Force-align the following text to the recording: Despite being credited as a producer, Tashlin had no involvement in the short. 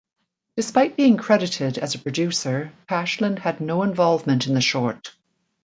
Despite 0.55 0.95
being 0.95 1.15
credited 1.17 1.77
as 1.77 1.93
a 1.93 1.99
producer, 1.99 2.73
Tashlin 2.89 3.37
had 3.37 3.61
no 3.61 3.83
involvement 3.83 4.47
in 4.47 4.55
the 4.55 4.59
short. 4.59 5.13